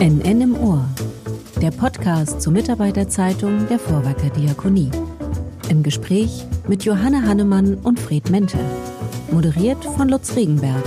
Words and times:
NN 0.00 0.40
im 0.40 0.56
Ohr, 0.56 0.88
der 1.60 1.70
Podcast 1.70 2.40
zur 2.40 2.54
Mitarbeiterzeitung 2.54 3.66
der 3.68 3.78
Vorwerker 3.78 4.30
Diakonie. 4.30 4.90
Im 5.68 5.82
Gespräch 5.82 6.46
mit 6.68 6.84
Johanne 6.84 7.22
Hannemann 7.22 7.74
und 7.74 8.00
Fred 8.00 8.30
Mente. 8.30 8.58
Moderiert 9.30 9.84
von 9.84 10.08
Lutz 10.08 10.34
Regenberg. 10.36 10.84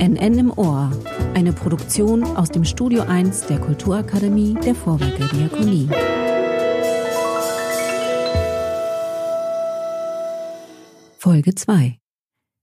NN 0.00 0.38
im 0.38 0.58
Ohr, 0.58 0.90
eine 1.34 1.52
Produktion 1.52 2.24
aus 2.24 2.48
dem 2.50 2.64
Studio 2.64 3.02
1 3.02 3.46
der 3.46 3.60
Kulturakademie 3.60 4.54
der 4.64 4.74
Vorwerker 4.74 5.28
Diakonie. 5.28 5.88
Folge 11.18 11.54
2 11.54 11.99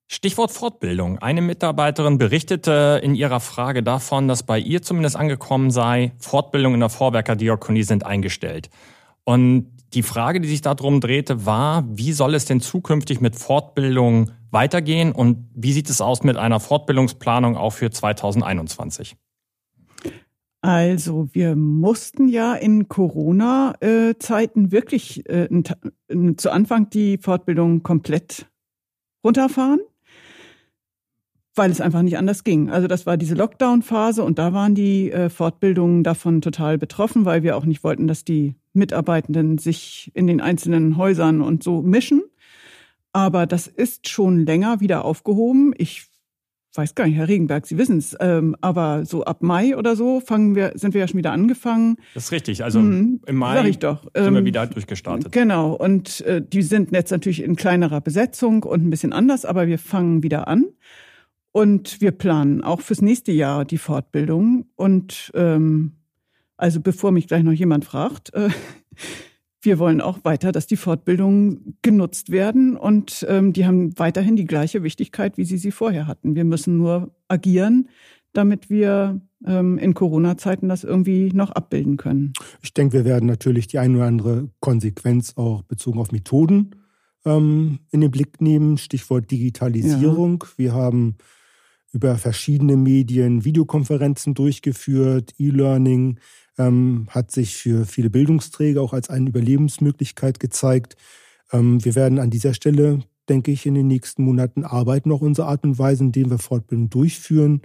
Stichwort 0.09 0.51
Fortbildung. 0.51 1.19
Eine 1.19 1.41
Mitarbeiterin 1.41 2.17
berichtete 2.17 3.01
in 3.03 3.13
ihrer 3.13 3.41
Frage 3.41 3.83
davon, 3.83 4.27
dass 4.27 4.43
bei 4.43 4.57
ihr 4.57 4.81
zumindest 4.81 5.17
angekommen 5.17 5.69
sei, 5.69 6.13
Fortbildungen 6.17 6.75
in 6.75 6.79
der 6.79 6.89
Vorwerkerdiakonie 6.89 7.83
sind 7.83 8.05
eingestellt. 8.05 8.69
Und 9.25 9.67
die 9.93 10.03
Frage, 10.03 10.39
die 10.39 10.47
sich 10.47 10.61
darum 10.61 11.01
drehte, 11.01 11.45
war, 11.45 11.83
wie 11.89 12.13
soll 12.13 12.35
es 12.35 12.45
denn 12.45 12.61
zukünftig 12.61 13.19
mit 13.19 13.35
Fortbildung 13.35 14.31
weitergehen 14.51 15.11
und 15.11 15.49
wie 15.53 15.73
sieht 15.73 15.89
es 15.89 15.99
aus 15.99 16.23
mit 16.23 16.37
einer 16.37 16.61
Fortbildungsplanung 16.61 17.57
auch 17.57 17.71
für 17.71 17.91
2021? 17.91 19.17
Also 20.61 21.29
wir 21.33 21.55
mussten 21.55 22.27
ja 22.29 22.53
in 22.55 22.87
Corona-Zeiten 22.87 24.71
wirklich 24.71 25.29
äh, 25.29 25.47
zu 26.37 26.49
Anfang 26.49 26.89
die 26.89 27.17
Fortbildung 27.17 27.83
komplett 27.83 28.47
runterfahren, 29.23 29.79
weil 31.57 31.71
es 31.71 31.81
einfach 31.81 32.01
nicht 32.01 32.17
anders 32.17 32.43
ging. 32.43 32.69
Also 32.69 32.87
das 32.87 33.05
war 33.05 33.17
diese 33.17 33.35
Lockdown-Phase 33.35 34.23
und 34.23 34.39
da 34.39 34.53
waren 34.53 34.75
die 34.75 35.11
äh, 35.11 35.29
Fortbildungen 35.29 36.03
davon 36.03 36.41
total 36.41 36.77
betroffen, 36.77 37.25
weil 37.25 37.43
wir 37.43 37.57
auch 37.57 37.65
nicht 37.65 37.83
wollten, 37.83 38.07
dass 38.07 38.23
die 38.23 38.55
Mitarbeitenden 38.73 39.57
sich 39.57 40.11
in 40.13 40.27
den 40.27 40.39
einzelnen 40.39 40.97
Häusern 40.97 41.41
und 41.41 41.63
so 41.63 41.81
mischen. 41.81 42.23
Aber 43.11 43.47
das 43.47 43.67
ist 43.67 44.09
schon 44.09 44.45
länger 44.45 44.79
wieder 44.79 45.03
aufgehoben. 45.03 45.73
Ich 45.77 46.05
weiß 46.75 46.93
gar 46.93 47.07
nicht, 47.07 47.17
Herr 47.17 47.27
Regenberg, 47.27 47.65
Sie 47.65 47.77
wissen 47.79 47.97
es, 47.97 48.15
ähm, 48.19 48.55
aber 48.61 49.05
so 49.05 49.23
ab 49.23 49.41
Mai 49.41 49.75
oder 49.75 49.95
so 49.95 50.19
fangen 50.19 50.55
wir, 50.55 50.73
sind 50.75 50.93
wir 50.93 51.01
ja 51.01 51.07
schon 51.07 51.17
wieder 51.17 51.31
angefangen. 51.31 51.97
Das 52.13 52.25
ist 52.25 52.31
richtig. 52.31 52.63
Also 52.63 52.79
mhm, 52.79 53.21
im 53.25 53.35
Mai 53.35 53.71
doch. 53.71 54.03
sind 54.03 54.33
wir 54.33 54.39
ähm, 54.39 54.45
wieder 54.45 54.67
durchgestartet. 54.67 55.31
Genau. 55.31 55.73
Und 55.73 56.21
äh, 56.21 56.41
die 56.41 56.61
sind 56.61 56.91
jetzt 56.91 57.09
natürlich 57.09 57.41
in 57.41 57.55
kleinerer 57.55 58.01
Besetzung 58.01 58.61
und 58.61 58.85
ein 58.85 58.91
bisschen 58.91 59.13
anders, 59.13 59.43
aber 59.45 59.65
wir 59.65 59.79
fangen 59.79 60.21
wieder 60.21 60.47
an. 60.47 60.65
Und 61.57 62.01
wir 62.01 62.11
planen 62.11 62.63
auch 62.63 62.81
fürs 62.81 63.01
nächste 63.01 63.31
Jahr 63.31 63.65
die 63.65 63.79
Fortbildung. 63.79 64.67
Und 64.75 65.31
ähm, 65.33 65.93
also 66.55 66.79
bevor 66.81 67.11
mich 67.11 67.25
gleich 67.25 67.41
noch 67.41 67.51
jemand 67.51 67.83
fragt, 67.83 68.31
äh, 68.35 68.49
wir 69.63 69.79
wollen 69.79 69.99
auch 69.99 70.19
weiter, 70.23 70.51
dass 70.51 70.67
die 70.67 70.75
Fortbildungen 70.75 71.75
genutzt 71.81 72.29
werden 72.29 72.77
und 72.77 73.25
ähm, 73.27 73.53
die 73.53 73.65
haben 73.65 73.97
weiterhin 73.97 74.35
die 74.35 74.45
gleiche 74.45 74.83
Wichtigkeit, 74.83 75.39
wie 75.39 75.45
sie 75.45 75.57
sie 75.57 75.71
vorher 75.71 76.05
hatten. 76.05 76.35
Wir 76.35 76.45
müssen 76.45 76.77
nur 76.77 77.09
agieren, 77.27 77.89
damit 78.33 78.69
wir 78.69 79.19
ähm, 79.43 79.79
in 79.79 79.95
Corona-Zeiten 79.95 80.69
das 80.69 80.83
irgendwie 80.83 81.31
noch 81.33 81.49
abbilden 81.49 81.97
können. 81.97 82.33
Ich 82.61 82.75
denke, 82.75 82.97
wir 82.97 83.05
werden 83.05 83.25
natürlich 83.25 83.65
die 83.65 83.79
eine 83.79 83.97
oder 83.97 84.05
andere 84.05 84.49
Konsequenz 84.59 85.33
auch 85.37 85.63
bezogen 85.63 85.97
auf 85.97 86.11
Methoden 86.11 86.75
ähm, 87.25 87.79
in 87.89 88.01
den 88.01 88.11
Blick 88.11 88.41
nehmen. 88.41 88.77
Stichwort 88.77 89.31
Digitalisierung. 89.31 90.43
Ja. 90.43 90.57
Wir 90.57 90.73
haben 90.75 91.15
über 91.97 92.15
verschiedene 92.19 92.77
Medien 92.77 93.43
Videokonferenzen 93.43 94.35
durchgeführt, 94.35 95.33
E-Learning 95.39 96.19
ähm, 96.59 97.07
hat 97.09 97.31
sich 97.31 97.55
für 97.55 97.87
viele 97.87 98.11
Bildungsträger 98.11 98.83
auch 98.83 98.93
als 98.93 99.09
eine 99.09 99.29
Überlebensmöglichkeit 99.29 100.39
gezeigt. 100.39 100.95
Ähm, 101.51 101.83
wir 101.83 101.95
werden 101.95 102.19
an 102.19 102.29
dieser 102.29 102.53
Stelle, 102.53 102.99
denke 103.29 103.51
ich, 103.51 103.65
in 103.65 103.73
den 103.73 103.87
nächsten 103.87 104.23
Monaten 104.23 104.63
arbeiten, 104.63 105.11
auch 105.11 105.21
unsere 105.21 105.47
Art 105.47 105.63
und 105.63 105.79
Weise, 105.79 106.03
in 106.03 106.11
denen 106.11 106.29
wir 106.29 106.37
Fortbildung 106.37 106.91
durchführen, 106.91 107.63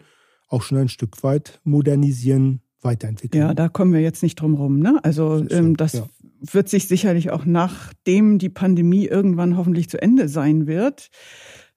auch 0.49 0.63
schon 0.63 0.79
ein 0.79 0.89
Stück 0.89 1.23
weit 1.23 1.61
modernisieren, 1.65 2.63
weiterentwickeln. 2.81 3.43
Ja, 3.43 3.53
da 3.53 3.69
kommen 3.69 3.93
wir 3.93 4.01
jetzt 4.01 4.23
nicht 4.23 4.37
drum 4.37 4.55
rum. 4.55 4.79
Ne? 4.79 4.99
Also 5.03 5.41
das, 5.41 5.59
ähm, 5.59 5.77
das 5.77 5.93
ja. 5.93 6.07
wird 6.41 6.71
sich 6.71 6.89
sicherlich 6.89 7.31
auch 7.31 7.45
nachdem 7.45 8.39
die 8.39 8.49
Pandemie 8.49 9.05
irgendwann 9.05 9.59
hoffentlich 9.59 9.91
zu 9.91 10.01
Ende 10.01 10.29
sein 10.29 10.67
wird, 10.67 11.11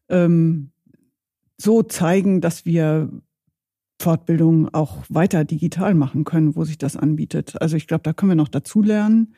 ähm, 0.08 0.72
so 1.58 1.84
zeigen, 1.84 2.42
dass 2.42 2.66
wir 2.66 3.10
Fortbildung 4.02 4.74
auch 4.74 5.04
weiter 5.10 5.46
digital 5.46 5.94
machen 5.94 6.26
können, 6.26 6.56
wo 6.56 6.64
sich 6.66 6.78
das 6.78 6.98
anbietet. 6.98 7.62
Also 7.62 7.78
ich 7.78 7.88
glaube, 7.88 8.04
da 8.04 8.14
können 8.14 8.32
wir 8.32 8.36
noch 8.36 8.50
dazulernen. 8.50 9.34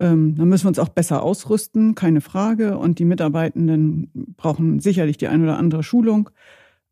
Ähm, 0.00 0.34
da 0.36 0.44
müssen 0.44 0.64
wir 0.64 0.68
uns 0.68 0.78
auch 0.78 0.88
besser 0.88 1.22
ausrüsten, 1.22 1.94
keine 1.94 2.20
Frage. 2.20 2.78
Und 2.78 2.98
die 2.98 3.04
Mitarbeitenden 3.04 4.10
brauchen 4.36 4.80
sicherlich 4.80 5.18
die 5.18 5.28
ein 5.28 5.42
oder 5.42 5.58
andere 5.58 5.82
Schulung. 5.82 6.30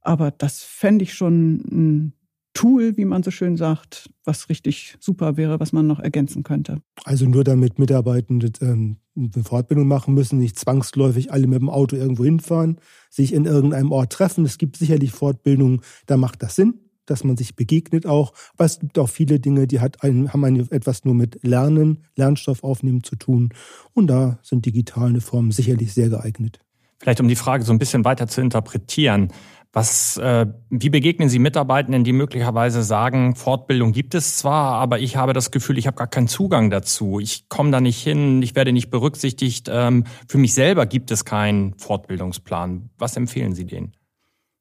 Aber 0.03 0.31
das 0.31 0.63
fände 0.63 1.03
ich 1.03 1.15
schon 1.15 1.63
ein 1.71 2.13
Tool, 2.53 2.97
wie 2.97 3.05
man 3.05 3.23
so 3.23 3.31
schön 3.31 3.57
sagt, 3.57 4.11
was 4.25 4.49
richtig 4.49 4.97
super 5.01 5.37
wäre, 5.37 5.61
was 5.61 5.73
man 5.73 5.87
noch 5.87 6.01
ergänzen 6.01 6.43
könnte. 6.43 6.83
Also 7.05 7.27
nur 7.27 7.45
damit 7.45 7.79
Mitarbeitende 7.79 8.51
ähm, 8.61 8.97
eine 9.21 9.45
Fortbildung 9.45 9.87
machen 9.87 10.15
müssen, 10.15 10.39
nicht 10.39 10.59
zwangsläufig 10.59 11.33
alle 11.33 11.47
mit 11.47 11.61
dem 11.61 11.71
Auto 11.71 11.97
irgendwo 11.97 12.25
hinfahren, 12.25 12.79
sich 13.11 13.33
in 13.33 13.45
irgendeinem 13.45 13.93
Ort 13.93 14.13
treffen. 14.13 14.45
Es 14.45 14.59
gibt 14.59 14.77
sicherlich 14.77 15.13
Fortbildungen, 15.13 15.83
da 16.07 16.17
macht 16.17 16.43
das 16.43 16.57
Sinn 16.57 16.81
dass 17.11 17.25
man 17.25 17.37
sich 17.37 17.57
begegnet 17.57 18.07
auch. 18.07 18.33
Aber 18.55 18.65
es 18.65 18.79
gibt 18.79 18.99
auch 18.99 19.09
viele 19.09 19.41
Dinge, 19.41 19.67
die 19.67 19.81
hat 19.81 20.03
einen, 20.03 20.33
haben 20.33 20.45
einen 20.45 20.71
etwas 20.71 21.05
nur 21.05 21.15
mit 21.15 21.43
Lernen, 21.43 22.05
Lernstoff 22.17 22.63
aufnehmen 22.63 23.03
zu 23.03 23.17
tun. 23.17 23.51
Und 23.93 24.07
da 24.07 24.39
sind 24.43 24.65
digitale 24.65 25.21
Formen 25.21 25.51
sicherlich 25.51 25.93
sehr 25.93 26.09
geeignet. 26.09 26.61
Vielleicht 26.99 27.21
um 27.21 27.29
die 27.29 27.37
Frage 27.37 27.65
so 27.65 27.73
ein 27.73 27.79
bisschen 27.79 28.05
weiter 28.05 28.29
zu 28.29 28.41
interpretieren. 28.41 29.33
Was, 29.73 30.17
äh, 30.17 30.47
wie 30.69 30.91
begegnen 30.91 31.29
Sie 31.29 31.39
Mitarbeitenden, 31.39 32.03
die 32.03 32.13
möglicherweise 32.13 32.83
sagen, 32.83 33.37
Fortbildung 33.37 33.93
gibt 33.93 34.17
es 34.17 34.37
zwar, 34.37 34.75
aber 34.75 34.99
ich 34.99 35.17
habe 35.17 35.33
das 35.33 35.53
Gefühl, 35.53 35.79
ich 35.79 35.87
habe 35.87 35.97
gar 35.97 36.09
keinen 36.09 36.27
Zugang 36.27 36.71
dazu. 36.71 37.21
Ich 37.21 37.49
komme 37.49 37.71
da 37.71 37.81
nicht 37.81 38.03
hin, 38.03 38.43
ich 38.43 38.57
werde 38.57 38.73
nicht 38.73 38.91
berücksichtigt. 38.91 39.69
Ähm, 39.71 40.05
für 40.27 40.39
mich 40.39 40.55
selber 40.55 40.87
gibt 40.87 41.13
es 41.13 41.25
keinen 41.25 41.75
Fortbildungsplan. 41.75 42.91
Was 42.99 43.17
empfehlen 43.17 43.55
Sie 43.55 43.65
denen? 43.65 43.93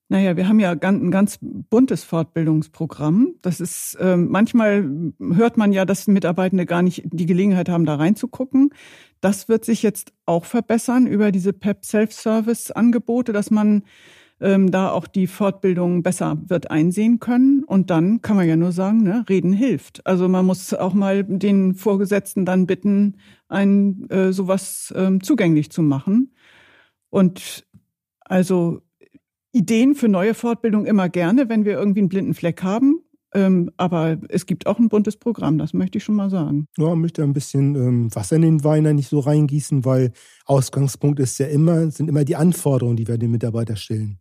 Naja, 0.10 0.38
wir 0.38 0.48
haben 0.48 0.60
ja 0.60 0.72
ein 0.72 1.12
ganz 1.12 1.40
buntes 1.42 2.04
Fortbildungsprogramm. 2.04 3.36
Das 3.42 3.60
ist, 3.60 3.96
äh, 3.96 4.18
manchmal 4.18 5.14
hört 5.20 5.58
man 5.58 5.72
ja, 5.72 5.86
dass 5.86 6.08
Mitarbeitende 6.08 6.66
gar 6.66 6.84
nicht 6.84 7.04
die 7.06 7.28
Gelegenheit 7.28 7.70
haben, 7.70 7.86
da 7.86 7.96
reinzugucken. 7.96 8.72
Das 9.22 9.50
wird 9.50 9.66
sich 9.66 9.84
jetzt 9.84 10.14
auch 10.26 10.46
verbessern 10.46 11.06
über 11.06 11.32
diese 11.32 11.54
PEP 11.54 11.86
Self-Service 11.86 12.72
Angebote, 12.72 13.34
dass 13.34 13.52
man 13.52 13.84
ähm, 14.42 14.72
da 14.72 14.92
auch 14.92 15.08
die 15.08 15.28
Fortbildung 15.28 16.04
besser 16.04 16.38
wird 16.48 16.72
einsehen 16.72 17.20
können. 17.20 17.64
Und 17.64 17.90
dann 17.90 18.22
kann 18.22 18.38
man 18.38 18.48
ja 18.48 18.56
nur 18.56 18.72
sagen, 18.72 19.04
ne, 19.04 19.26
reden 19.28 19.54
hilft. 19.54 20.06
Also 20.06 20.28
man 20.28 20.46
muss 20.46 20.74
auch 20.74 20.94
mal 20.94 21.24
den 21.24 21.76
Vorgesetzten 21.76 22.46
dann 22.46 22.68
bitten, 22.68 23.18
ein 23.48 24.10
äh, 24.10 24.32
sowas 24.32 24.94
ähm, 24.96 25.22
zugänglich 25.22 25.72
zu 25.72 25.82
machen. 25.82 26.34
Und 27.10 27.66
also 28.22 28.82
Ideen 29.52 29.96
für 29.96 30.08
neue 30.08 30.34
Fortbildung 30.34 30.86
immer 30.86 31.10
gerne, 31.10 31.50
wenn 31.50 31.66
wir 31.66 31.74
irgendwie 31.74 32.02
einen 32.02 32.10
blinden 32.10 32.34
Fleck 32.34 32.64
haben. 32.64 33.02
Ähm, 33.34 33.70
aber 33.78 34.18
es 34.30 34.48
gibt 34.48 34.66
auch 34.66 34.80
ein 34.80 34.90
buntes 34.90 35.18
Programm, 35.18 35.60
das 35.60 35.74
möchte 35.74 36.00
ich 36.00 36.04
schon 36.04 36.16
mal 36.16 36.32
sagen. 36.32 36.68
Ja, 36.78 36.96
möchte 36.96 37.24
ein 37.24 37.34
bisschen 37.34 37.76
ähm, 37.76 38.16
Wasser 38.16 38.38
in 38.38 38.42
den 38.42 38.64
Wein 38.64 38.84
nicht 38.96 39.10
so 39.10 39.20
reingießen, 39.20 39.86
weil 39.86 40.14
Ausgangspunkt 40.46 41.20
ist 41.20 41.38
ja 41.38 41.46
immer, 41.46 41.92
sind 41.92 42.10
immer 42.10 42.26
die 42.26 42.36
Anforderungen, 42.36 42.98
die 42.98 43.08
wir 43.08 43.20
den 43.20 43.30
Mitarbeiter 43.30 43.76
stellen. 43.76 44.20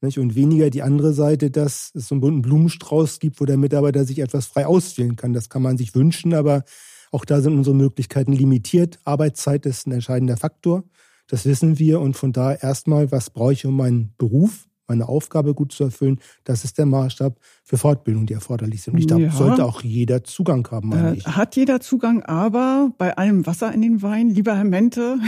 Nicht? 0.00 0.18
Und 0.18 0.34
weniger 0.34 0.70
die 0.70 0.82
andere 0.82 1.12
Seite, 1.12 1.50
dass 1.50 1.90
es 1.94 2.08
so 2.08 2.14
einen 2.14 2.20
bunten 2.20 2.42
Blumenstrauß 2.42 3.18
gibt, 3.18 3.40
wo 3.40 3.44
der 3.44 3.56
Mitarbeiter 3.56 4.04
sich 4.04 4.20
etwas 4.20 4.46
frei 4.46 4.66
auswählen 4.66 5.16
kann. 5.16 5.32
Das 5.32 5.48
kann 5.48 5.62
man 5.62 5.76
sich 5.76 5.94
wünschen, 5.94 6.34
aber 6.34 6.64
auch 7.10 7.24
da 7.24 7.40
sind 7.40 7.54
unsere 7.54 7.74
Möglichkeiten 7.74 8.32
limitiert. 8.32 8.98
Arbeitszeit 9.04 9.66
ist 9.66 9.86
ein 9.86 9.92
entscheidender 9.92 10.36
Faktor. 10.36 10.84
Das 11.26 11.44
wissen 11.44 11.78
wir 11.78 12.00
und 12.00 12.16
von 12.16 12.32
daher 12.32 12.62
erstmal, 12.62 13.10
was 13.12 13.30
brauche 13.30 13.52
ich, 13.52 13.66
um 13.66 13.76
meinen 13.76 14.14
Beruf, 14.16 14.66
meine 14.86 15.08
Aufgabe 15.08 15.54
gut 15.54 15.72
zu 15.72 15.84
erfüllen? 15.84 16.20
Das 16.44 16.64
ist 16.64 16.78
der 16.78 16.86
Maßstab 16.86 17.38
für 17.64 17.76
Fortbildung, 17.76 18.26
die 18.26 18.34
erforderlich 18.34 18.82
sind. 18.82 18.94
Und 18.94 19.00
ich 19.00 19.06
glaube, 19.06 19.24
ja. 19.24 19.32
sollte 19.32 19.64
auch 19.64 19.82
jeder 19.82 20.24
Zugang 20.24 20.66
haben. 20.70 20.92
Äh, 20.92 21.20
hat 21.22 21.56
jeder 21.56 21.80
Zugang, 21.80 22.22
aber 22.22 22.92
bei 22.96 23.16
allem 23.16 23.46
Wasser 23.46 23.72
in 23.72 23.82
den 23.82 24.00
Wein, 24.00 24.30
lieber 24.30 24.56
Herr 24.56 24.64
Mente, 24.64 25.18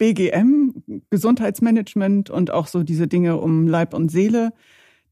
BGM, 0.00 1.02
Gesundheitsmanagement 1.10 2.30
und 2.30 2.50
auch 2.50 2.66
so 2.66 2.82
diese 2.82 3.06
Dinge 3.06 3.36
um 3.36 3.68
Leib 3.68 3.92
und 3.92 4.10
Seele, 4.10 4.54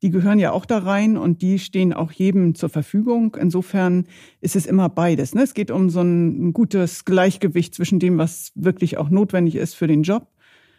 die 0.00 0.08
gehören 0.08 0.38
ja 0.38 0.52
auch 0.52 0.64
da 0.64 0.79
rein 0.79 1.19
und 1.19 1.43
die 1.43 1.58
stehen 1.58 1.93
auch 1.93 2.11
jedem 2.11 2.55
zur 2.55 2.70
Verfügung. 2.70 3.37
Insofern 3.38 4.06
ist 4.40 4.56
es 4.56 4.64
immer 4.64 4.88
beides. 4.88 5.35
Ne? 5.35 5.43
Es 5.43 5.52
geht 5.52 5.70
um 5.70 5.90
so 5.90 6.00
ein 6.00 6.55
gutes 6.55 7.05
Gleichgewicht 7.05 7.75
zwischen 7.75 7.99
dem, 7.99 8.17
was 8.17 8.50
wirklich 8.55 8.96
auch 8.96 9.11
notwendig 9.11 9.56
ist 9.56 9.75
für 9.75 9.88
den 9.88 10.05
Job 10.05 10.29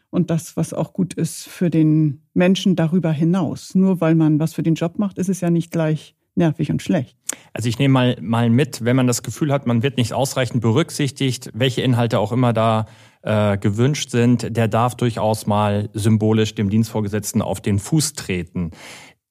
und 0.10 0.32
das, 0.32 0.58
was 0.58 0.74
auch 0.74 0.92
gut 0.92 1.14
ist 1.14 1.48
für 1.48 1.70
den 1.70 2.24
Menschen 2.34 2.76
darüber 2.76 3.12
hinaus. 3.12 3.76
Nur 3.76 4.02
weil 4.02 4.16
man 4.16 4.40
was 4.40 4.56
für 4.56 4.64
den 4.64 4.74
Job 4.74 4.98
macht, 4.98 5.20
ist 5.20 5.30
es 5.30 5.42
ja 5.42 5.52
nicht 5.52 5.72
gleich 5.72 6.16
nervig 6.34 6.72
und 6.72 6.82
schlecht. 6.82 7.16
Also 7.54 7.70
ich 7.70 7.78
nehme 7.78 7.94
mal, 7.94 8.18
mal 8.22 8.50
mit, 8.50 8.84
wenn 8.84 8.96
man 8.96 9.06
das 9.06 9.22
Gefühl 9.22 9.52
hat, 9.52 9.68
man 9.68 9.84
wird 9.84 9.98
nicht 9.98 10.14
ausreichend 10.14 10.62
berücksichtigt, 10.62 11.52
welche 11.54 11.82
Inhalte 11.82 12.18
auch 12.20 12.32
immer 12.32 12.54
da 12.54 12.88
äh, 13.22 13.58
gewünscht 13.58 14.12
sind, 14.12 14.56
der 14.56 14.68
darf 14.68 14.96
durchaus 14.96 15.46
mal 15.46 15.90
symbolisch 15.94 16.56
dem 16.56 16.70
Dienstvorgesetzten 16.70 17.42
auf 17.42 17.62
den 17.62 17.80
Fuß 17.80 18.14
treten. 18.14 18.72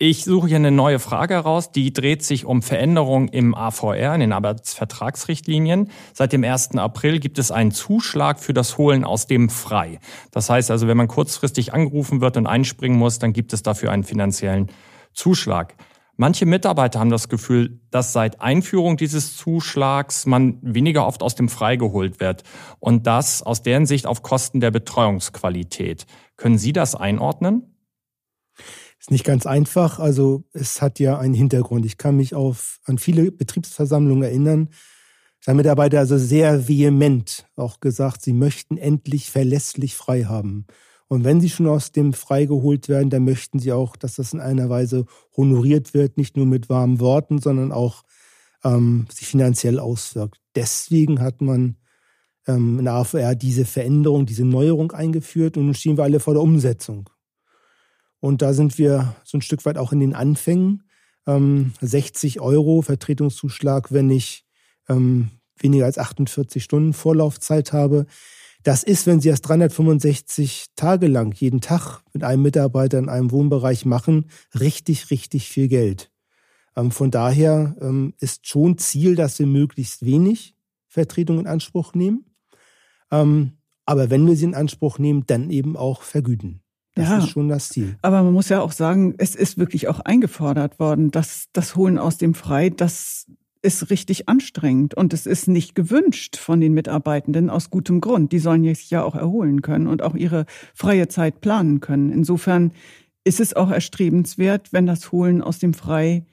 Ich 0.00 0.25
suche 0.25 0.46
hier 0.46 0.56
eine 0.58 0.70
neue 0.70 1.00
Frage 1.00 1.35
heraus, 1.35 1.73
die 1.73 1.93
dreht 1.93 2.23
sich 2.23 2.44
um 2.44 2.62
Veränderungen 2.62 3.26
im 3.26 3.56
AVR, 3.56 4.14
in 4.14 4.20
den 4.20 4.32
Arbeitsvertragsrichtlinien. 4.32 5.90
Seit 6.14 6.32
dem 6.32 6.44
1. 6.44 6.76
April 6.76 7.19
gibt 7.19 7.37
es 7.40 7.50
einen 7.50 7.73
Zuschlag 7.73 8.38
für 8.38 8.55
das 8.55 8.79
Holen 8.79 9.02
aus 9.02 9.26
dem 9.26 9.49
Frei. 9.49 9.99
Das 10.31 10.50
heißt 10.50 10.70
also, 10.70 10.87
wenn 10.87 10.96
man 10.96 11.08
kurzfristig 11.08 11.75
angerufen 11.75 12.20
wird 12.20 12.37
und 12.37 12.46
einspringen 12.46 12.96
muss, 12.96 13.19
dann 13.19 13.32
gibt 13.32 13.52
es 13.52 13.64
dafür 13.64 13.91
einen 13.91 14.05
finanziellen 14.05 14.69
Zuschlag. 15.14 15.75
Manche 16.20 16.47
Mitarbeiter 16.47 16.99
haben 16.99 17.11
das 17.11 17.29
Gefühl, 17.29 17.81
dass 17.93 18.12
seit 18.12 18.41
Einführung 18.41 18.97
dieses 18.97 19.37
Zuschlags 19.37 20.26
man 20.26 20.59
weniger 20.62 21.06
oft 21.06 21.23
aus 21.23 21.37
dem 21.37 21.49
Frei 21.49 21.76
geholt 21.76 22.19
wird 22.19 22.43
und 22.81 23.06
das 23.06 23.41
aus 23.41 23.62
deren 23.62 23.87
Sicht 23.87 24.05
auf 24.05 24.23
Kosten 24.23 24.59
der 24.59 24.73
Betreuungsqualität. 24.73 26.06
Können 26.37 26.59
Sie 26.59 26.73
das 26.73 26.97
einordnen? 26.97 27.76
Ist 28.99 29.12
nicht 29.12 29.25
ganz 29.25 29.47
einfach. 29.47 30.00
Also 30.00 30.43
es 30.53 30.82
hat 30.82 30.99
ja 30.99 31.19
einen 31.19 31.35
Hintergrund. 31.35 31.87
Ich 31.87 31.99
kann 31.99 32.17
mich 32.17 32.35
auf, 32.35 32.81
an 32.85 32.99
viele 32.99 33.31
Betriebsversammlungen 33.31 34.25
erinnern. 34.25 34.70
Da 35.44 35.50
haben 35.50 35.56
Mitarbeiter 35.59 36.00
also 36.00 36.19
sehr 36.19 36.67
vehement 36.67 37.47
auch 37.55 37.79
gesagt, 37.79 38.23
sie 38.23 38.32
möchten 38.32 38.76
endlich 38.76 39.31
verlässlich 39.31 39.94
frei 39.94 40.25
haben. 40.25 40.67
Und 41.08 41.25
wenn 41.25 41.40
sie 41.40 41.49
schon 41.49 41.66
aus 41.66 41.90
dem 41.90 42.12
Frei 42.12 42.44
geholt 42.44 42.88
werden, 42.88 43.08
dann 43.08 43.25
möchten 43.25 43.58
sie 43.58 43.72
auch, 43.72 43.96
dass 43.96 44.16
das 44.16 44.34
in 44.34 44.40
einer 44.40 44.69
Weise 44.69 45.06
honoriert 45.37 45.94
wird, 45.94 46.19
nicht 46.19 46.37
nur 46.37 46.46
mit 46.46 46.69
warmen 46.69 47.00
Worten, 47.00 47.38
sondern 47.38 47.72
auch 47.72 48.05
ähm, 48.62 49.06
sich 49.10 49.26
finanziell 49.26 49.78
auswirkt. 49.78 50.38
Deswegen 50.55 51.20
hat 51.20 51.40
man 51.40 51.76
ähm, 52.46 52.78
in 52.78 52.84
der 52.84 52.94
AVR 52.94 53.34
diese 53.34 53.64
Veränderung, 53.64 54.26
diese 54.26 54.44
Neuerung 54.44 54.93
eingeführt 54.93 55.56
und 55.56 55.64
nun 55.64 55.75
stehen 55.75 55.96
wir 55.96 56.05
alle 56.05 56.20
vor 56.20 56.34
der 56.34 56.43
Umsetzung. 56.43 57.08
Und 58.20 58.43
da 58.43 58.52
sind 58.52 58.78
wir 58.78 59.14
so 59.25 59.38
ein 59.38 59.43
Stück 59.43 59.64
weit 59.64 59.78
auch 59.78 59.93
in 59.93 60.00
den 60.00 60.14
Anfängen. 60.14 60.82
Ähm, 61.26 61.72
60 61.81 62.40
Euro 62.40 62.82
Vertretungszuschlag, 62.82 63.93
wenn 63.93 64.10
ich 64.10 64.44
ähm, 64.88 65.31
weniger 65.56 65.84
als 65.84 65.99
48 65.99 66.62
Stunden 66.62 66.93
Vorlaufzeit 66.93 67.72
habe. 67.72 68.06
Das 68.69 68.82
ist, 68.82 69.06
wenn 69.06 69.19
Sie 69.19 69.31
das 69.31 69.41
365 69.41 70.67
Tage 70.76 71.06
lang 71.06 71.32
jeden 71.35 71.62
Tag 71.62 72.03
mit 72.12 72.23
einem 72.23 72.43
Mitarbeiter 72.43 72.99
in 72.99 73.09
einem 73.09 73.31
Wohnbereich 73.31 73.87
machen, 73.87 74.26
richtig, 74.61 75.11
richtig 75.11 75.49
viel 75.49 75.69
Geld. 75.69 76.11
Ähm, 76.76 76.91
von 76.91 77.11
daher 77.11 77.76
ähm, 77.81 78.12
ist 78.20 78.47
schon 78.47 78.76
Ziel, 78.76 79.15
dass 79.15 79.38
wir 79.38 79.47
möglichst 79.47 80.05
wenig 80.05 80.55
Vertretung 80.87 81.41
in 81.41 81.47
Anspruch 81.47 81.94
nehmen. 81.94 82.26
Ähm, 83.11 83.53
aber 83.87 84.11
wenn 84.11 84.26
wir 84.26 84.37
sie 84.37 84.44
in 84.44 84.55
Anspruch 84.55 84.99
nehmen, 84.99 85.25
dann 85.26 85.49
eben 85.49 85.75
auch 85.75 86.03
vergüten. 86.03 86.61
Das 86.94 87.09
ja, 87.09 87.19
ist 87.20 87.31
schon 87.31 87.49
das 87.49 87.70
Ziel. 87.70 87.97
Aber 88.03 88.23
man 88.23 88.35
muss 88.35 88.50
ja 88.50 88.61
auch 88.61 88.73
sagen, 88.73 89.15
es 89.17 89.35
ist 89.35 89.56
wirklich 89.56 89.88
auch 89.88 90.00
eingefordert 90.00 90.79
worden, 90.79 91.11
dass 91.11 91.47
das 91.55 91.75
Holen 91.75 91.97
aus 91.97 92.19
dem 92.19 92.35
Frei, 92.35 92.69
das 92.69 93.29
ist 93.69 93.91
richtig 93.91 94.31
anstrengend 94.31 94.94
und 94.94 95.12
es 95.12 95.26
ist 95.26 95.47
nicht 95.47 95.75
gewünscht 95.75 96.38
von 96.38 96.59
den 96.59 96.73
Mitarbeitenden 96.73 97.50
aus 97.50 97.69
gutem 97.69 98.00
Grund. 98.00 98.32
Die 98.32 98.38
sollen 98.38 98.65
sich 98.65 98.88
ja 98.88 99.03
auch 99.03 99.15
erholen 99.15 99.61
können 99.61 99.87
und 99.87 100.00
auch 100.00 100.15
ihre 100.15 100.47
freie 100.75 101.09
Zeit 101.09 101.43
planen 101.43 101.81
können. 101.81 102.11
Insofern 102.11 102.73
ist 103.25 103.41
es 103.41 103.55
auch 103.55 103.70
erstrebenswert, 103.70 104.73
wenn 104.73 104.87
das 104.87 105.12
Holen 105.12 105.43
aus 105.43 105.59
dem 105.59 105.75
Frei 105.75 106.25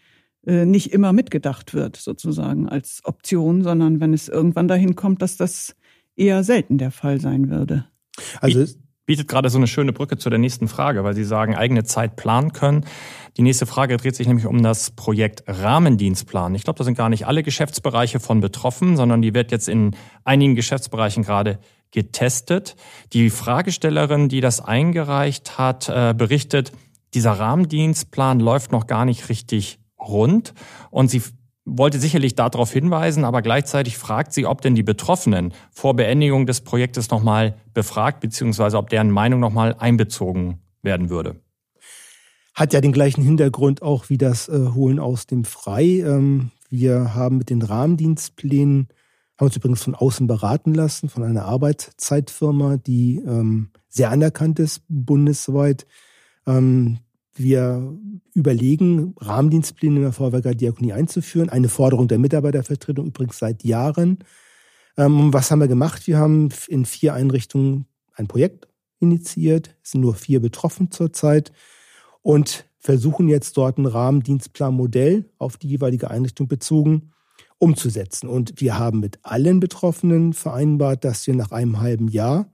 äh, 0.47 0.65
nicht 0.65 0.93
immer 0.93 1.11
mitgedacht 1.11 1.73
wird, 1.73 1.97
sozusagen 1.97 2.69
als 2.69 3.01
Option, 3.03 3.63
sondern 3.63 3.99
wenn 3.99 4.13
es 4.13 4.29
irgendwann 4.29 4.69
dahin 4.69 4.95
kommt, 4.95 5.21
dass 5.21 5.35
das 5.35 5.75
eher 6.15 6.41
selten 6.45 6.77
der 6.77 6.91
Fall 6.91 7.19
sein 7.19 7.49
würde. 7.49 7.85
Also 8.39 8.65
bietet 9.05 9.27
gerade 9.27 9.49
so 9.49 9.57
eine 9.57 9.67
schöne 9.67 9.93
Brücke 9.93 10.17
zu 10.17 10.29
der 10.29 10.39
nächsten 10.39 10.67
Frage, 10.67 11.03
weil 11.03 11.13
Sie 11.13 11.23
sagen, 11.23 11.55
eigene 11.55 11.83
Zeit 11.83 12.15
planen 12.15 12.53
können. 12.53 12.85
Die 13.37 13.41
nächste 13.41 13.65
Frage 13.65 13.97
dreht 13.97 14.15
sich 14.15 14.27
nämlich 14.27 14.45
um 14.45 14.63
das 14.63 14.91
Projekt 14.91 15.43
Rahmendienstplan. 15.47 16.55
Ich 16.55 16.63
glaube, 16.63 16.77
da 16.77 16.83
sind 16.83 16.97
gar 16.97 17.09
nicht 17.09 17.27
alle 17.27 17.43
Geschäftsbereiche 17.43 18.19
von 18.19 18.39
betroffen, 18.39 18.97
sondern 18.97 19.21
die 19.21 19.33
wird 19.33 19.51
jetzt 19.51 19.69
in 19.69 19.95
einigen 20.23 20.55
Geschäftsbereichen 20.55 21.23
gerade 21.23 21.59
getestet. 21.91 22.75
Die 23.13 23.29
Fragestellerin, 23.29 24.29
die 24.29 24.41
das 24.41 24.61
eingereicht 24.61 25.57
hat, 25.57 25.89
äh, 25.89 26.13
berichtet, 26.17 26.71
dieser 27.13 27.31
Rahmendienstplan 27.31 28.39
läuft 28.39 28.71
noch 28.71 28.87
gar 28.87 29.05
nicht 29.05 29.29
richtig 29.29 29.79
rund 29.99 30.53
und 30.91 31.09
sie 31.09 31.21
wollte 31.65 31.99
sicherlich 31.99 32.35
darauf 32.35 32.71
hinweisen, 32.71 33.25
aber 33.25 33.41
gleichzeitig 33.41 33.97
fragt 33.97 34.33
sie, 34.33 34.45
ob 34.45 34.61
denn 34.61 34.75
die 34.75 34.83
Betroffenen 34.83 35.53
vor 35.71 35.95
Beendigung 35.95 36.45
des 36.45 36.61
Projektes 36.61 37.09
nochmal 37.09 37.55
befragt, 37.73 38.19
beziehungsweise 38.19 38.77
ob 38.77 38.89
deren 38.89 39.09
Meinung 39.09 39.39
nochmal 39.39 39.75
einbezogen 39.77 40.59
werden 40.83 41.09
würde. 41.09 41.41
Hat 42.53 42.71
ja 42.71 42.81
den 42.81 42.93
gleichen 42.93 43.23
Hintergrund 43.23 43.81
auch 43.81 44.09
wie 44.09 44.17
das 44.17 44.47
äh, 44.47 44.69
Holen 44.73 44.99
aus 44.99 45.25
dem 45.25 45.43
Frei. 45.43 46.03
Ähm, 46.05 46.51
wir 46.69 47.15
haben 47.15 47.39
mit 47.39 47.49
den 47.49 47.61
Rahmendienstplänen, 47.61 48.87
haben 49.37 49.47
uns 49.47 49.57
übrigens 49.57 49.83
von 49.83 49.95
außen 49.95 50.27
beraten 50.27 50.73
lassen, 50.73 51.09
von 51.09 51.23
einer 51.23 51.45
Arbeitszeitfirma, 51.45 52.77
die 52.77 53.17
ähm, 53.25 53.71
sehr 53.89 54.11
anerkannt 54.11 54.59
ist 54.59 54.83
bundesweit. 54.87 55.85
Ähm, 56.47 56.99
wir 57.39 57.97
überlegen, 58.33 59.15
Rahmendienstpläne 59.17 59.97
in 59.97 60.01
der 60.03 60.11
Vorwerker 60.13 60.55
Diakonie 60.55 60.93
einzuführen. 60.93 61.49
Eine 61.49 61.69
Forderung 61.69 62.07
der 62.07 62.19
Mitarbeitervertretung 62.19 63.07
übrigens 63.07 63.37
seit 63.37 63.63
Jahren. 63.63 64.19
Ähm, 64.97 65.33
was 65.33 65.51
haben 65.51 65.59
wir 65.59 65.67
gemacht? 65.67 66.07
Wir 66.07 66.17
haben 66.17 66.49
in 66.67 66.85
vier 66.85 67.13
Einrichtungen 67.13 67.85
ein 68.13 68.27
Projekt 68.27 68.67
initiiert. 68.99 69.75
Es 69.83 69.91
sind 69.91 70.01
nur 70.01 70.15
vier 70.15 70.39
betroffen 70.39 70.91
zurzeit 70.91 71.51
und 72.21 72.65
versuchen 72.79 73.27
jetzt 73.27 73.57
dort 73.57 73.77
ein 73.77 73.85
Rahmendienstplanmodell 73.85 75.29
auf 75.37 75.57
die 75.57 75.67
jeweilige 75.67 76.11
Einrichtung 76.11 76.47
bezogen 76.47 77.11
umzusetzen. 77.57 78.27
Und 78.27 78.59
wir 78.61 78.77
haben 78.77 78.99
mit 78.99 79.19
allen 79.23 79.59
Betroffenen 79.59 80.33
vereinbart, 80.33 81.03
dass 81.03 81.25
wir 81.25 81.35
nach 81.35 81.51
einem 81.51 81.79
halben 81.79 82.07
Jahr 82.07 82.51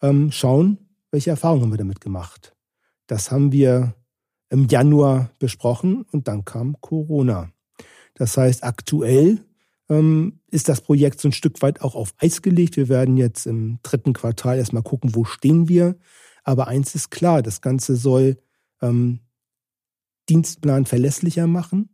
ähm, 0.00 0.30
schauen, 0.30 0.78
welche 1.10 1.30
Erfahrungen 1.30 1.62
haben 1.62 1.72
wir 1.72 1.78
damit 1.78 2.00
gemacht. 2.00 2.54
Das 3.06 3.30
haben 3.30 3.52
wir 3.52 3.94
im 4.52 4.68
Januar 4.68 5.30
besprochen 5.38 6.04
und 6.12 6.28
dann 6.28 6.44
kam 6.44 6.78
Corona. 6.82 7.50
Das 8.14 8.36
heißt, 8.36 8.62
aktuell 8.64 9.46
ähm, 9.88 10.40
ist 10.50 10.68
das 10.68 10.82
Projekt 10.82 11.20
so 11.20 11.28
ein 11.28 11.32
Stück 11.32 11.62
weit 11.62 11.80
auch 11.80 11.94
auf 11.94 12.12
Eis 12.18 12.42
gelegt. 12.42 12.76
Wir 12.76 12.90
werden 12.90 13.16
jetzt 13.16 13.46
im 13.46 13.78
dritten 13.82 14.12
Quartal 14.12 14.58
erstmal 14.58 14.82
gucken, 14.82 15.14
wo 15.14 15.24
stehen 15.24 15.70
wir. 15.70 15.96
Aber 16.44 16.68
eins 16.68 16.94
ist 16.94 17.10
klar, 17.10 17.40
das 17.40 17.62
Ganze 17.62 17.96
soll 17.96 18.36
ähm, 18.82 19.20
Dienstplan 20.28 20.84
verlässlicher 20.84 21.46
machen, 21.46 21.88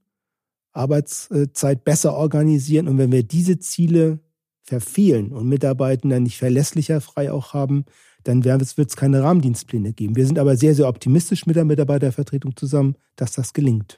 Arbeitszeit 0.73 1.85
besser 1.85 2.15
organisieren. 2.15 2.89
Und 2.89 2.99
wenn 2.99 3.13
wir 3.13 3.23
diese 3.23 3.61
Ziele 3.61 4.19
verfehlen 4.65 5.33
und 5.33 5.49
Mitarbeitende 5.49 6.19
nicht 6.19 6.39
verlässlicher 6.39 7.01
frei 7.01 7.31
auch 7.31 7.55
haben, 7.55 7.85
dann 8.25 8.45
wird 8.45 8.63
es 8.63 8.97
keine 8.97 9.23
Rahmendienstpläne 9.23 9.93
geben. 9.93 10.17
Wir 10.17 10.27
sind 10.27 10.39
aber 10.39 10.57
sehr, 10.57 10.75
sehr 10.75 10.89
optimistisch 10.89 11.47
mit 11.47 11.57
der 11.57 11.65
Mitarbeitervertretung 11.65 12.57
zusammen, 12.57 12.97
dass 13.17 13.33
das 13.33 13.53
gelingt. 13.53 13.97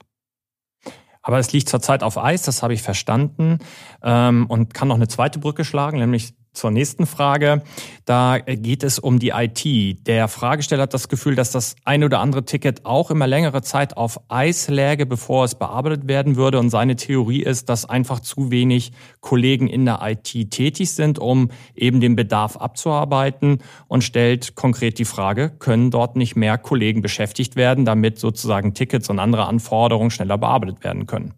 Aber 1.22 1.38
es 1.38 1.52
liegt 1.52 1.68
zurzeit 1.68 2.02
auf 2.02 2.16
Eis, 2.16 2.42
das 2.42 2.62
habe 2.62 2.74
ich 2.74 2.82
verstanden 2.82 3.58
ähm, 4.02 4.46
und 4.46 4.72
kann 4.72 4.88
noch 4.88 4.96
eine 4.96 5.08
zweite 5.08 5.38
Brücke 5.38 5.64
schlagen, 5.64 5.98
nämlich 5.98 6.34
zur 6.52 6.71
nächsten 6.71 7.07
Frage. 7.07 7.62
Da 8.04 8.38
geht 8.38 8.83
es 8.83 8.99
um 8.99 9.19
die 9.19 9.30
IT. 9.30 10.07
Der 10.07 10.28
Fragesteller 10.28 10.83
hat 10.83 10.95
das 10.95 11.09
Gefühl, 11.09 11.35
dass 11.35 11.52
das 11.52 11.76
ein 11.85 12.02
oder 12.02 12.21
andere 12.21 12.45
Ticket 12.45 12.85
auch 12.85 13.11
immer 13.11 13.26
längere 13.26 13.62
Zeit 13.62 13.97
auf 13.97 14.21
Eis 14.28 14.69
läge, 14.69 15.07
bevor 15.07 15.45
es 15.45 15.54
bearbeitet 15.54 16.09
werden 16.09 16.37
würde. 16.37 16.59
Und 16.59 16.71
seine 16.71 16.97
Theorie 16.97 17.42
ist, 17.42 17.69
dass 17.69 17.88
einfach 17.88 18.21
zu 18.21 18.50
wenig 18.50 18.92
Kollegen 19.21 19.69
in 19.69 19.85
der 19.85 20.00
IT 20.02 20.50
tätig 20.50 20.90
sind, 20.92 21.19
um 21.19 21.50
eben 21.75 22.00
den 22.00 22.16
Bedarf 22.16 22.57
abzuarbeiten 22.57 23.59
und 23.88 24.02
stellt 24.02 24.54
konkret 24.54 24.99
die 24.99 25.04
Frage, 25.04 25.50
können 25.50 25.90
dort 25.90 26.16
nicht 26.16 26.37
mehr 26.37 26.59
Kollegen 26.59 27.02
beschäftigt 27.02 27.57
werden, 27.57 27.85
damit 27.85 28.19
sozusagen 28.19 28.75
Tickets 28.75 29.09
und 29.09 29.19
andere 29.19 29.47
Anforderungen 29.47 30.11
schneller 30.11 30.38
bearbeitet 30.38 30.83
werden 30.83 31.07
können? 31.07 31.35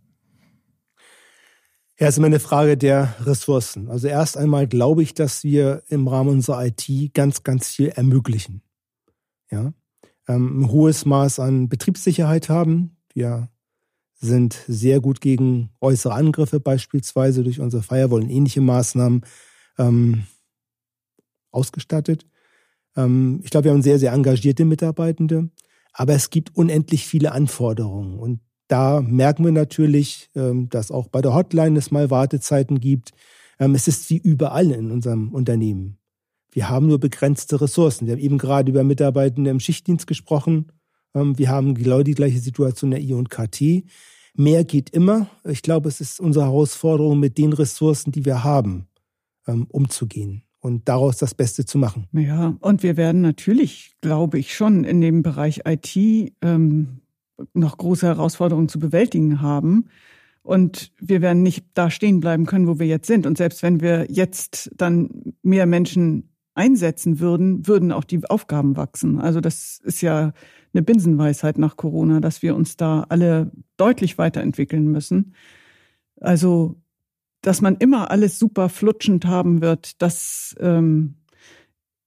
Ja, 1.99 2.09
es 2.09 2.15
ist 2.15 2.19
immer 2.19 2.27
eine 2.27 2.41
Frage 2.41 2.77
der 2.77 3.15
Ressourcen. 3.21 3.89
Also 3.89 4.09
erst 4.09 4.37
einmal 4.37 4.67
glaube 4.67 5.03
ich, 5.03 5.15
dass 5.15 5.45
wir 5.45 5.83
im 5.89 6.09
Rahmen 6.09 6.31
unserer 6.31 6.65
IT 6.67 7.15
ganz, 7.15 7.43
ganz 7.43 7.69
viel 7.69 7.89
ermöglichen. 7.89 8.63
Ja, 9.51 9.73
ähm, 10.27 10.63
ein 10.63 10.71
hohes 10.71 11.05
Maß 11.05 11.39
an 11.39 11.69
Betriebssicherheit 11.69 12.49
haben. 12.49 12.97
Wir 13.13 13.49
sind 14.15 14.55
sehr 14.69 15.01
gut 15.01 15.21
gegen 15.21 15.71
äußere 15.81 16.15
Angriffe 16.15 16.61
beispielsweise 16.61 17.43
durch 17.43 17.61
unsere 17.61 17.83
Firewall 17.83 18.23
und 18.23 18.31
ähnliche 18.31 18.61
Maßnahmen 18.61 19.23
ähm, 19.79 20.25
ausgestattet. 21.51 22.27
Ähm, 22.97 23.41
ich 23.43 23.51
glaube, 23.51 23.65
wir 23.65 23.73
haben 23.73 23.83
sehr, 23.83 23.99
sehr 23.99 24.13
engagierte 24.13 24.65
Mitarbeitende, 24.65 25.51
aber 25.93 26.15
es 26.15 26.31
gibt 26.31 26.55
unendlich 26.57 27.07
viele 27.07 27.33
Anforderungen. 27.33 28.19
Und 28.19 28.41
da 28.73 29.03
merken 29.03 29.45
wir 29.45 29.53
natürlich, 29.53 30.31
ähm, 30.35 30.71
dass 30.71 30.91
auch 30.91 31.09
bei 31.09 31.21
der 31.21 31.35
Hotline 31.35 31.79
es 31.79 31.91
mal 31.91 32.11
Wartezeiten 32.11 32.81
gibt. 32.81 33.11
Ähm, 33.61 33.75
es 33.75 33.87
ist 33.87 34.09
wie 34.09 34.17
überall 34.17 34.71
in 34.71 34.91
unserem 34.91 35.29
Unternehmen. 35.29 35.99
Wir 36.51 36.71
haben 36.71 36.87
nur 36.87 36.99
begrenzte 36.99 37.61
Ressourcen. 37.61 38.07
Wir 38.07 38.15
haben 38.15 38.23
eben 38.23 38.39
gerade 38.39 38.71
über 38.71 38.83
Mitarbeitende 38.83 39.51
im 39.51 39.61
Schichtdienst 39.61 40.07
gesprochen. 40.07 40.73
Ähm, 41.15 41.37
wir 41.37 41.51
haben 41.51 41.75
genau 41.75 42.03
die 42.03 42.15
gleiche 42.15 42.39
Situation 42.39 42.93
in 42.93 42.99
der 42.99 43.07
I 43.07 43.13
und 43.13 43.29
KT. 43.29 43.85
Mehr 44.35 44.65
geht 44.65 44.89
immer. 44.89 45.27
Ich 45.45 45.61
glaube, 45.61 45.91
es 45.91 46.01
ist 46.01 46.19
unsere 46.19 46.47
Herausforderung, 46.47 47.21
mit 47.21 47.37
den 47.37 47.53
Ressourcen, 47.53 48.11
die 48.11 48.25
wir 48.25 48.43
haben, 48.43 48.87
umzugehen 49.45 50.45
und 50.61 50.89
daraus 50.89 51.19
das 51.19 51.35
Beste 51.35 51.67
zu 51.67 51.77
machen. 51.77 52.07
Ja, 52.13 52.57
und 52.61 52.83
wir 52.83 52.97
werden 52.97 53.21
natürlich, 53.21 53.97
glaube 54.01 54.39
ich, 54.39 54.55
schon 54.55 54.85
in 54.85 55.03
dem 55.03 55.23
Bereich 55.23 55.63
IT 55.67 55.95
ähm, 56.41 57.02
noch 57.55 57.77
große 57.79 58.07
Herausforderungen 58.07 58.69
zu 58.69 58.79
bewältigen 58.79 59.41
haben. 59.41 59.89
Und 60.43 60.93
wir 60.99 61.23
werden 61.23 61.43
nicht 61.43 61.67
da 61.75 61.91
stehen 61.91 62.21
bleiben 62.21 62.47
können, 62.47 62.67
wo 62.67 62.79
wir 62.79 62.87
jetzt 62.87 63.07
sind. 63.07 63.27
Und 63.27 63.39
selbst 63.39 63.63
wenn 63.63 63.81
wir 63.81 64.07
jetzt 64.11 64.71
dann 64.77 65.35
mehr 65.43 65.67
Menschen 65.67 66.31
einsetzen 66.55 67.21
würden, 67.21 67.67
würden 67.67 67.93
auch 67.93 68.05
die 68.05 68.25
Aufgaben 68.29 68.77
wachsen. 68.77 69.21
Also 69.21 69.41
das 69.41 69.81
ist 69.85 70.01
ja 70.03 70.33
eine 70.75 70.83
Binsenweisheit 70.83 71.59
nach 71.59 71.77
Corona, 71.77 72.21
dass 72.21 72.43
wir 72.43 72.57
uns 72.57 72.77
da 72.77 73.07
alle 73.09 73.53
deutlich 73.77 74.19
weiterentwickeln 74.19 74.89
müssen. 74.89 75.35
Also, 76.21 76.77
dass 77.41 77.61
man 77.61 77.77
immer 77.77 78.11
alles 78.11 78.39
super 78.39 78.69
flutschend 78.69 79.27
haben 79.27 79.61
wird, 79.61 80.01
das 80.03 80.55
ähm, 80.61 81.17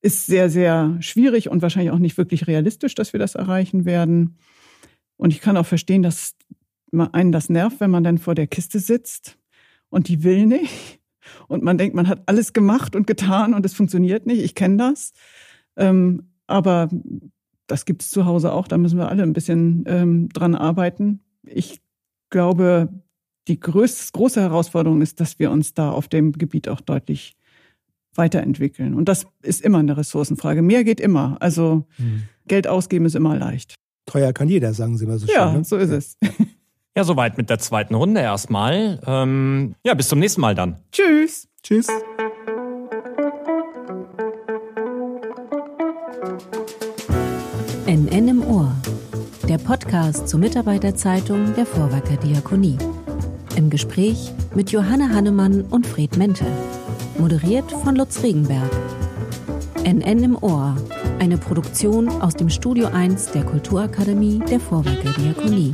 ist 0.01 0.27
sehr, 0.27 0.50
sehr 0.50 0.98
schwierig 1.00 1.50
und 1.50 1.62
wahrscheinlich 1.62 1.91
auch 1.91 2.00
nicht 2.00 2.17
wirklich 2.17 2.48
realistisch, 2.48 2.96
dass 2.96 3.12
wir 3.12 3.20
das 3.20 3.36
erreichen 3.36 3.86
werden. 3.86 4.38
Und 5.17 5.31
ich 5.31 5.41
kann 5.41 5.57
auch 5.57 5.65
verstehen, 5.65 6.03
dass 6.03 6.36
einen 7.12 7.31
das 7.31 7.50
nervt, 7.50 7.79
wenn 7.79 7.91
man 7.91 8.03
dann 8.03 8.17
vor 8.17 8.36
der 8.36 8.48
Kiste 8.48 8.79
sitzt 8.79 9.38
und 9.89 10.07
die 10.07 10.24
will 10.24 10.45
nicht 10.45 11.00
und 11.48 11.63
man 11.63 11.77
denkt, 11.77 11.95
man 11.95 12.07
hat 12.07 12.24
alles 12.25 12.53
gemacht 12.53 12.95
und 12.95 13.07
getan 13.07 13.53
und 13.53 13.65
es 13.65 13.74
funktioniert 13.74 14.25
nicht. 14.25 14.43
Ich 14.43 14.55
kenne 14.55 14.77
das. 14.77 15.13
Ähm, 15.75 16.29
aber 16.48 16.89
das 17.67 17.86
gibt 17.86 18.03
es 18.03 18.12
zu 18.12 18.25
Hause 18.25 18.51
auch. 18.51 18.67
Da 18.67 18.77
müssen 18.77 18.98
wir 18.98 19.10
alle 19.10 19.24
ein 19.24 19.34
bisschen 19.34 19.84
ähm, 19.88 20.29
dran 20.29 20.55
arbeiten. 20.55 21.22
Ich 21.43 21.81
glaube, 22.29 22.89
die 23.48 23.60
größ 23.60 24.12
große 24.12 24.41
Herausforderung 24.41 25.01
ist, 25.01 25.19
dass 25.19 25.39
wir 25.39 25.51
uns 25.51 25.74
da 25.74 25.91
auf 25.91 26.07
dem 26.07 26.31
Gebiet 26.34 26.69
auch 26.69 26.81
deutlich 26.81 27.36
weiterentwickeln. 28.13 28.93
Und 28.93 29.10
das 29.10 29.27
ist 29.41 29.62
immer 29.62 29.79
eine 29.79 29.98
Ressourcenfrage. 29.98 30.62
Mehr 30.62 30.84
geht 30.84 31.00
immer. 31.00 31.38
Also 31.41 31.86
mhm. 31.98 32.24
Geld 32.48 32.67
ausgeben 32.67 33.05
ist 33.05 33.15
immer 33.15 33.38
leicht. 33.38 33.75
Teuer 34.06 34.34
kann 34.34 34.50
jeder, 34.50 34.74
sagen 34.74 34.98
Sie 34.98 35.06
mal 35.06 35.18
so 35.18 35.28
schön. 35.28 35.36
Ja, 35.36 35.52
ne? 35.52 35.64
so 35.64 35.78
ist 35.78 35.92
es. 35.92 36.18
Ja, 36.98 37.04
soweit 37.04 37.36
mit 37.38 37.50
der 37.50 37.60
zweiten 37.60 37.94
Runde 37.94 38.22
erstmal. 38.22 39.02
Ähm, 39.06 39.76
ja, 39.84 39.94
bis 39.96 40.08
zum 40.08 40.20
nächsten 40.20 40.40
Mal 40.40 40.56
dann. 40.56 40.78
Tschüss. 40.94 41.50
Tschüss. 41.62 41.90
NN 47.86 48.28
im 48.30 48.48
Ohr. 48.48 48.74
Der 49.50 49.58
Podcast 49.58 50.30
zur 50.30 50.40
Mitarbeiterzeitung 50.40 51.54
der 51.56 51.66
Vorwerker 51.66 52.16
Diakonie. 52.16 52.78
Im 53.58 53.70
Gespräch 53.70 54.32
mit 54.56 54.72
Johanne 54.72 55.10
Hannemann 55.10 55.64
und 55.64 55.86
Fred 55.86 56.16
Mente. 56.16 56.46
Moderiert 57.18 57.70
von 57.84 57.98
Lutz 57.98 58.24
Regenberg. 58.24 58.72
NN 59.84 60.24
im 60.24 60.42
Ohr. 60.42 60.78
Eine 61.19 61.38
Produktion 61.38 62.10
aus 62.10 62.36
dem 62.36 62.50
Studio 62.50 62.88
1 62.88 63.31
der 63.31 63.43
Kulturakademie 63.43 64.39
der 64.39 64.60
Vorwerker 64.60 65.12
Diakonie. 65.13 65.74